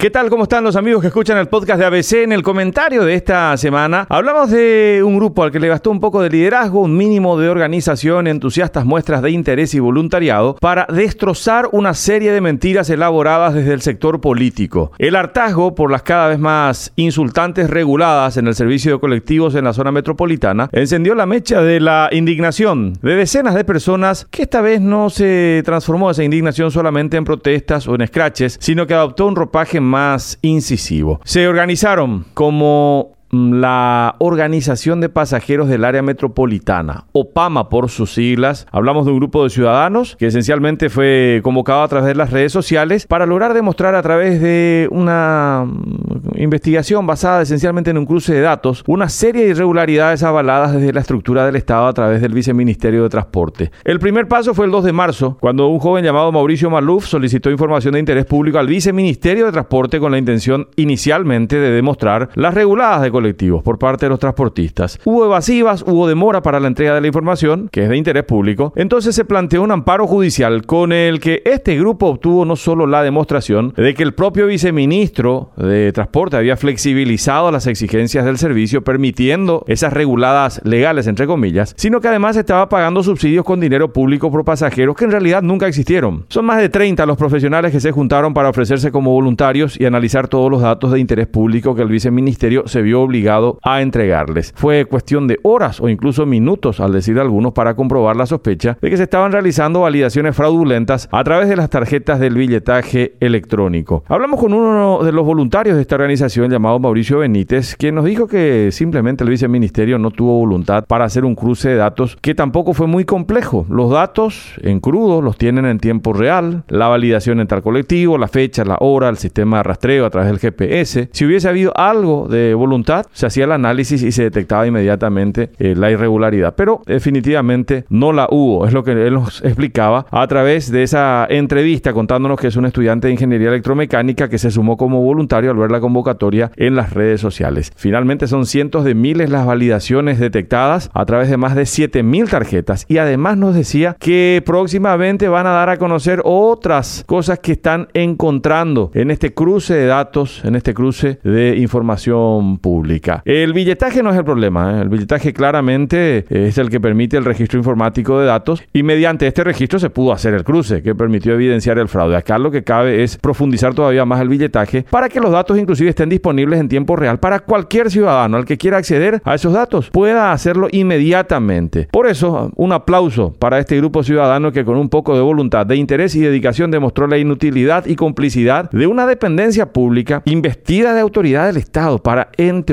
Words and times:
¿Qué 0.00 0.10
tal? 0.10 0.30
¿Cómo 0.30 0.44
están 0.44 0.62
los 0.62 0.76
amigos 0.76 1.00
que 1.00 1.08
escuchan 1.08 1.38
el 1.38 1.48
podcast 1.48 1.80
de 1.80 1.84
ABC? 1.84 2.12
En 2.22 2.30
el 2.30 2.44
comentario 2.44 3.04
de 3.04 3.14
esta 3.14 3.56
semana 3.56 4.06
hablamos 4.08 4.48
de 4.48 5.02
un 5.04 5.16
grupo 5.16 5.42
al 5.42 5.50
que 5.50 5.58
le 5.58 5.66
gastó 5.66 5.90
un 5.90 5.98
poco 5.98 6.22
de 6.22 6.30
liderazgo, 6.30 6.82
un 6.82 6.96
mínimo 6.96 7.36
de 7.36 7.48
organización, 7.48 8.28
entusiastas 8.28 8.84
muestras 8.84 9.22
de 9.22 9.32
interés 9.32 9.74
y 9.74 9.80
voluntariado 9.80 10.54
para 10.60 10.86
destrozar 10.88 11.68
una 11.72 11.94
serie 11.94 12.30
de 12.30 12.40
mentiras 12.40 12.88
elaboradas 12.90 13.54
desde 13.54 13.72
el 13.72 13.80
sector 13.80 14.20
político. 14.20 14.92
El 14.98 15.16
hartazgo 15.16 15.74
por 15.74 15.90
las 15.90 16.04
cada 16.04 16.28
vez 16.28 16.38
más 16.38 16.92
insultantes 16.94 17.68
reguladas 17.68 18.36
en 18.36 18.46
el 18.46 18.54
servicio 18.54 18.92
de 18.92 19.00
colectivos 19.00 19.56
en 19.56 19.64
la 19.64 19.72
zona 19.72 19.90
metropolitana 19.90 20.68
encendió 20.70 21.16
la 21.16 21.26
mecha 21.26 21.60
de 21.60 21.80
la 21.80 22.08
indignación 22.12 22.92
de 23.02 23.16
decenas 23.16 23.56
de 23.56 23.64
personas 23.64 24.28
que 24.30 24.42
esta 24.42 24.60
vez 24.60 24.80
no 24.80 25.10
se 25.10 25.60
transformó 25.64 26.12
esa 26.12 26.22
indignación 26.22 26.70
solamente 26.70 27.16
en 27.16 27.24
protestas 27.24 27.88
o 27.88 27.96
en 27.96 28.06
scratches, 28.06 28.58
sino 28.60 28.86
que 28.86 28.94
adoptó 28.94 29.26
un 29.26 29.34
ropaje 29.34 29.80
más 29.88 30.38
incisivo. 30.42 31.20
Se 31.24 31.48
organizaron 31.48 32.26
como 32.34 33.17
la 33.30 34.16
Organización 34.18 35.00
de 35.00 35.08
Pasajeros 35.08 35.68
del 35.68 35.84
Área 35.84 36.02
Metropolitana, 36.02 37.06
OPAMA 37.12 37.68
por 37.68 37.90
sus 37.90 38.14
siglas. 38.14 38.66
Hablamos 38.72 39.04
de 39.06 39.12
un 39.12 39.18
grupo 39.18 39.44
de 39.44 39.50
ciudadanos 39.50 40.16
que 40.16 40.26
esencialmente 40.26 40.88
fue 40.90 41.40
convocado 41.42 41.82
a 41.82 41.88
través 41.88 42.08
de 42.08 42.14
las 42.14 42.30
redes 42.30 42.52
sociales 42.52 43.06
para 43.06 43.26
lograr 43.26 43.54
demostrar 43.54 43.94
a 43.94 44.02
través 44.02 44.40
de 44.40 44.88
una 44.90 45.64
mm, 45.66 46.40
investigación 46.40 47.06
basada 47.06 47.42
esencialmente 47.42 47.90
en 47.90 47.98
un 47.98 48.06
cruce 48.06 48.34
de 48.34 48.40
datos 48.40 48.84
una 48.86 49.08
serie 49.08 49.44
de 49.44 49.50
irregularidades 49.50 50.22
avaladas 50.22 50.72
desde 50.72 50.92
la 50.92 51.00
estructura 51.00 51.44
del 51.44 51.56
Estado 51.56 51.86
a 51.86 51.92
través 51.92 52.20
del 52.20 52.32
Viceministerio 52.32 53.02
de 53.02 53.08
Transporte. 53.08 53.70
El 53.84 53.98
primer 53.98 54.28
paso 54.28 54.54
fue 54.54 54.66
el 54.66 54.72
2 54.72 54.84
de 54.84 54.92
marzo, 54.92 55.36
cuando 55.40 55.68
un 55.68 55.78
joven 55.78 56.04
llamado 56.04 56.32
Mauricio 56.32 56.70
Maluf 56.70 57.06
solicitó 57.06 57.50
información 57.50 57.94
de 57.94 58.00
interés 58.00 58.24
público 58.24 58.58
al 58.58 58.66
Viceministerio 58.66 59.46
de 59.46 59.52
Transporte 59.52 60.00
con 60.00 60.12
la 60.12 60.18
intención 60.18 60.68
inicialmente 60.76 61.56
de 61.56 61.70
demostrar 61.70 62.30
las 62.34 62.54
reguladas 62.54 63.02
de 63.02 63.10
colectivos 63.18 63.64
por 63.64 63.80
parte 63.80 64.06
de 64.06 64.10
los 64.10 64.20
transportistas. 64.20 65.00
Hubo 65.04 65.24
evasivas, 65.24 65.82
hubo 65.84 66.06
demora 66.06 66.40
para 66.40 66.60
la 66.60 66.68
entrega 66.68 66.94
de 66.94 67.00
la 67.00 67.08
información, 67.08 67.68
que 67.72 67.82
es 67.82 67.88
de 67.88 67.96
interés 67.96 68.22
público. 68.22 68.72
Entonces 68.76 69.16
se 69.16 69.24
planteó 69.24 69.62
un 69.62 69.72
amparo 69.72 70.06
judicial 70.06 70.64
con 70.66 70.92
el 70.92 71.18
que 71.18 71.42
este 71.44 71.76
grupo 71.76 72.06
obtuvo 72.06 72.44
no 72.44 72.54
solo 72.54 72.86
la 72.86 73.02
demostración 73.02 73.74
de 73.76 73.94
que 73.94 74.04
el 74.04 74.14
propio 74.14 74.46
viceministro 74.46 75.50
de 75.56 75.92
Transporte 75.92 76.36
había 76.36 76.56
flexibilizado 76.56 77.50
las 77.50 77.66
exigencias 77.66 78.24
del 78.24 78.38
servicio, 78.38 78.84
permitiendo 78.84 79.64
esas 79.66 79.92
reguladas 79.92 80.60
legales, 80.64 81.08
entre 81.08 81.26
comillas, 81.26 81.74
sino 81.76 82.00
que 82.00 82.06
además 82.06 82.36
estaba 82.36 82.68
pagando 82.68 83.02
subsidios 83.02 83.44
con 83.44 83.58
dinero 83.58 83.92
público 83.92 84.30
por 84.30 84.44
pasajeros 84.44 84.94
que 84.94 85.06
en 85.06 85.10
realidad 85.10 85.42
nunca 85.42 85.66
existieron. 85.66 86.26
Son 86.28 86.44
más 86.44 86.58
de 86.58 86.68
30 86.68 87.04
los 87.04 87.16
profesionales 87.16 87.72
que 87.72 87.80
se 87.80 87.90
juntaron 87.90 88.32
para 88.32 88.50
ofrecerse 88.50 88.92
como 88.92 89.10
voluntarios 89.10 89.80
y 89.80 89.86
analizar 89.86 90.28
todos 90.28 90.52
los 90.52 90.62
datos 90.62 90.92
de 90.92 91.00
interés 91.00 91.26
público 91.26 91.74
que 91.74 91.82
el 91.82 91.88
viceministerio 91.88 92.62
se 92.66 92.82
vio 92.82 93.07
obligado 93.08 93.58
a 93.62 93.80
entregarles. 93.80 94.52
Fue 94.54 94.84
cuestión 94.84 95.26
de 95.26 95.38
horas 95.42 95.80
o 95.80 95.88
incluso 95.88 96.26
minutos, 96.26 96.80
al 96.80 96.92
decir 96.92 97.18
algunos, 97.18 97.52
para 97.52 97.74
comprobar 97.74 98.16
la 98.16 98.26
sospecha 98.26 98.76
de 98.80 98.90
que 98.90 98.96
se 98.96 99.04
estaban 99.04 99.32
realizando 99.32 99.80
validaciones 99.80 100.36
fraudulentas 100.36 101.08
a 101.10 101.24
través 101.24 101.48
de 101.48 101.56
las 101.56 101.70
tarjetas 101.70 102.20
del 102.20 102.34
billetaje 102.34 103.14
electrónico. 103.20 104.04
Hablamos 104.08 104.40
con 104.40 104.52
uno 104.52 105.02
de 105.02 105.12
los 105.12 105.24
voluntarios 105.24 105.76
de 105.76 105.82
esta 105.82 105.94
organización 105.94 106.50
llamado 106.50 106.78
Mauricio 106.78 107.18
Benítez, 107.18 107.76
quien 107.76 107.94
nos 107.94 108.04
dijo 108.04 108.26
que 108.26 108.70
simplemente 108.72 109.24
el 109.24 109.30
viceministerio 109.30 109.98
no 109.98 110.10
tuvo 110.10 110.38
voluntad 110.38 110.84
para 110.86 111.04
hacer 111.04 111.24
un 111.24 111.34
cruce 111.34 111.70
de 111.70 111.76
datos 111.76 112.16
que 112.20 112.34
tampoco 112.34 112.74
fue 112.74 112.86
muy 112.86 113.04
complejo. 113.04 113.66
Los 113.68 113.90
datos 113.90 114.54
en 114.62 114.80
crudo 114.80 115.22
los 115.22 115.36
tienen 115.36 115.64
en 115.66 115.78
tiempo 115.78 116.12
real, 116.12 116.64
la 116.68 116.88
validación 116.88 117.40
en 117.40 117.46
tal 117.46 117.62
colectivo, 117.62 118.18
la 118.18 118.28
fecha, 118.28 118.64
la 118.64 118.76
hora, 118.80 119.08
el 119.08 119.16
sistema 119.16 119.58
de 119.58 119.62
rastreo 119.62 120.06
a 120.06 120.10
través 120.10 120.30
del 120.30 120.38
GPS. 120.38 121.08
Si 121.12 121.24
hubiese 121.24 121.48
habido 121.48 121.72
algo 121.76 122.28
de 122.28 122.54
voluntad, 122.54 122.97
se 123.12 123.26
hacía 123.26 123.44
el 123.44 123.52
análisis 123.52 124.02
y 124.02 124.12
se 124.12 124.24
detectaba 124.24 124.66
inmediatamente 124.66 125.50
eh, 125.58 125.74
la 125.76 125.90
irregularidad. 125.90 126.54
Pero 126.56 126.82
definitivamente 126.86 127.84
no 127.88 128.12
la 128.12 128.28
hubo. 128.30 128.66
Es 128.66 128.72
lo 128.72 128.84
que 128.84 128.92
él 128.92 129.14
nos 129.14 129.42
explicaba 129.44 130.06
a 130.10 130.26
través 130.26 130.70
de 130.70 130.82
esa 130.82 131.26
entrevista 131.28 131.92
contándonos 131.92 132.40
que 132.40 132.48
es 132.48 132.56
un 132.56 132.66
estudiante 132.66 133.08
de 133.08 133.12
ingeniería 133.12 133.48
electromecánica 133.48 134.28
que 134.28 134.38
se 134.38 134.50
sumó 134.50 134.76
como 134.76 135.02
voluntario 135.02 135.50
al 135.50 135.56
ver 135.56 135.70
la 135.70 135.80
convocatoria 135.80 136.50
en 136.56 136.76
las 136.76 136.92
redes 136.92 137.20
sociales. 137.20 137.72
Finalmente 137.76 138.26
son 138.26 138.46
cientos 138.46 138.84
de 138.84 138.94
miles 138.94 139.30
las 139.30 139.46
validaciones 139.46 140.18
detectadas 140.18 140.90
a 140.92 141.04
través 141.06 141.30
de 141.30 141.36
más 141.36 141.54
de 141.54 141.66
7000 141.66 142.28
tarjetas 142.28 142.84
y 142.88 142.98
además 142.98 143.36
nos 143.36 143.54
decía 143.54 143.96
que 143.98 144.42
próximamente 144.44 145.28
van 145.28 145.46
a 145.46 145.50
dar 145.50 145.70
a 145.70 145.76
conocer 145.76 146.20
otras 146.24 147.04
cosas 147.06 147.38
que 147.38 147.52
están 147.52 147.88
encontrando 147.94 148.90
en 148.94 149.10
este 149.10 149.34
cruce 149.34 149.74
de 149.74 149.86
datos, 149.86 150.44
en 150.44 150.56
este 150.56 150.74
cruce 150.74 151.18
de 151.24 151.56
información 151.56 152.58
pública. 152.58 152.87
El 153.24 153.52
billetaje 153.52 154.02
no 154.02 154.10
es 154.10 154.16
el 154.16 154.24
problema, 154.24 154.78
¿eh? 154.78 154.82
el 154.82 154.88
billetaje 154.88 155.32
claramente 155.32 156.24
es 156.30 156.58
el 156.58 156.70
que 156.70 156.80
permite 156.80 157.16
el 157.16 157.24
registro 157.24 157.58
informático 157.58 158.18
de 158.18 158.26
datos 158.26 158.62
y 158.72 158.82
mediante 158.82 159.26
este 159.26 159.44
registro 159.44 159.78
se 159.78 159.90
pudo 159.90 160.12
hacer 160.12 160.34
el 160.34 160.44
cruce 160.44 160.82
que 160.82 160.94
permitió 160.94 161.34
evidenciar 161.34 161.78
el 161.78 161.88
fraude. 161.88 162.16
Acá 162.16 162.38
lo 162.38 162.50
que 162.50 162.64
cabe 162.64 163.02
es 163.02 163.16
profundizar 163.16 163.74
todavía 163.74 164.04
más 164.04 164.20
el 164.20 164.28
billetaje 164.28 164.84
para 164.90 165.08
que 165.08 165.20
los 165.20 165.32
datos 165.32 165.58
inclusive 165.58 165.90
estén 165.90 166.08
disponibles 166.08 166.60
en 166.60 166.68
tiempo 166.68 166.96
real 166.96 167.18
para 167.20 167.40
cualquier 167.40 167.90
ciudadano 167.90 168.36
al 168.36 168.44
que 168.44 168.56
quiera 168.56 168.78
acceder 168.78 169.20
a 169.24 169.34
esos 169.34 169.52
datos 169.52 169.90
pueda 169.90 170.32
hacerlo 170.32 170.68
inmediatamente. 170.70 171.88
Por 171.90 172.06
eso, 172.06 172.50
un 172.56 172.72
aplauso 172.72 173.32
para 173.32 173.58
este 173.58 173.76
grupo 173.76 174.02
ciudadano 174.02 174.52
que 174.52 174.64
con 174.64 174.76
un 174.76 174.88
poco 174.88 175.14
de 175.14 175.20
voluntad, 175.20 175.66
de 175.66 175.76
interés 175.76 176.14
y 176.14 176.20
dedicación 176.20 176.70
demostró 176.70 177.06
la 177.06 177.18
inutilidad 177.18 177.86
y 177.86 177.96
complicidad 177.96 178.70
de 178.70 178.86
una 178.86 179.06
dependencia 179.06 179.72
pública 179.72 180.22
investida 180.24 180.94
de 180.94 181.00
autoridad 181.00 181.46
del 181.46 181.56
Estado 181.56 181.98
para, 181.98 182.28
en 182.36 182.64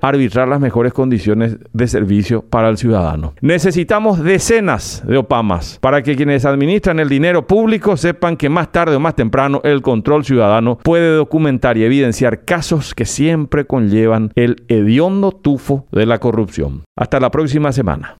arbitrar 0.00 0.48
las 0.48 0.60
mejores 0.60 0.92
condiciones 0.92 1.56
de 1.72 1.88
servicio 1.88 2.42
para 2.42 2.68
el 2.68 2.76
ciudadano. 2.76 3.34
Necesitamos 3.40 4.22
decenas 4.22 5.02
de 5.06 5.16
OPAMAS 5.16 5.78
para 5.80 6.02
que 6.02 6.16
quienes 6.16 6.44
administran 6.44 7.00
el 7.00 7.08
dinero 7.08 7.46
público 7.46 7.96
sepan 7.96 8.36
que 8.36 8.48
más 8.48 8.72
tarde 8.72 8.96
o 8.96 9.00
más 9.00 9.14
temprano 9.14 9.60
el 9.64 9.82
control 9.82 10.24
ciudadano 10.24 10.78
puede 10.82 11.16
documentar 11.16 11.76
y 11.76 11.84
evidenciar 11.84 12.44
casos 12.44 12.94
que 12.94 13.04
siempre 13.04 13.64
conllevan 13.64 14.30
el 14.34 14.64
hediondo 14.68 15.32
tufo 15.32 15.86
de 15.92 16.06
la 16.06 16.18
corrupción. 16.18 16.82
Hasta 16.96 17.18
la 17.18 17.30
próxima 17.30 17.72
semana. 17.72 18.12